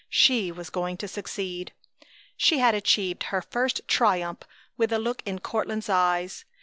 [0.09, 1.73] She was going to succeed.
[2.35, 4.39] She had achieved her first triumph
[4.75, 6.43] with the look in Courtland's eyes.